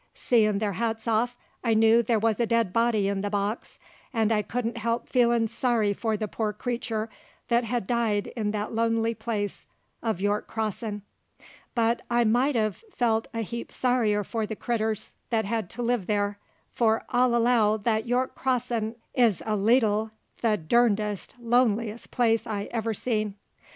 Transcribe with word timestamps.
Seein' 0.15 0.57
their 0.57 0.73
hats 0.73 1.07
off, 1.07 1.37
I 1.63 1.75
knew 1.75 2.01
there 2.01 2.17
wuz 2.17 2.37
a 2.39 2.47
dead 2.47 2.73
body 2.73 3.07
in 3.07 3.21
the 3.21 3.29
box, 3.29 3.77
'nd 4.17 4.31
I 4.31 4.41
couldn't 4.41 4.77
help 4.79 5.07
feelin' 5.07 5.47
sorry 5.47 5.93
for 5.93 6.17
the 6.17 6.27
poor 6.27 6.53
creetur 6.53 7.07
that 7.49 7.65
hed 7.65 7.85
died 7.85 8.25
in 8.35 8.49
that 8.49 8.73
lonely 8.73 9.13
place 9.13 9.67
uv 10.03 10.19
York 10.19 10.47
Crossin'; 10.47 11.03
but 11.75 12.01
I 12.09 12.23
mought 12.23 12.55
hev 12.55 12.83
felt 12.91 13.27
a 13.31 13.41
heap 13.41 13.71
sorrier 13.71 14.23
for 14.23 14.47
the 14.47 14.55
creeters 14.55 15.13
that 15.29 15.45
hed 15.45 15.69
to 15.69 15.83
live 15.83 16.07
there, 16.07 16.39
for 16.71 17.03
I'll 17.09 17.35
allow 17.35 17.77
that 17.77 18.07
York 18.07 18.33
Crossin' 18.33 18.95
is 19.13 19.43
a 19.45 19.55
leetle 19.55 20.09
the 20.41 20.57
durnedest 20.57 21.35
lonesomest 21.39 22.09
place 22.09 22.47
I 22.47 22.69
ever 22.71 22.95
seen. 22.95 23.35